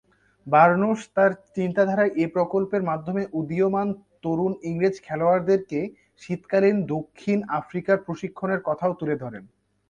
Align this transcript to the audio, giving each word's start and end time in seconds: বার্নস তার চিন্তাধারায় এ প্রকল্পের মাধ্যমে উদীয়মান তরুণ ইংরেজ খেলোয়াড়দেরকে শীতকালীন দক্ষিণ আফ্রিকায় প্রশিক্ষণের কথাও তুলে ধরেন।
বার্নস 0.47 0.99
তার 1.15 1.31
চিন্তাধারায় 1.55 2.11
এ 2.15 2.25
প্রকল্পের 2.35 2.83
মাধ্যমে 2.83 3.23
উদীয়মান 3.33 3.87
তরুণ 4.23 4.53
ইংরেজ 4.63 4.95
খেলোয়াড়দেরকে 5.05 5.79
শীতকালীন 6.21 6.77
দক্ষিণ 6.93 7.39
আফ্রিকায় 7.59 8.03
প্রশিক্ষণের 8.05 8.59
কথাও 8.67 8.91
তুলে 8.99 9.15
ধরেন। 9.23 9.43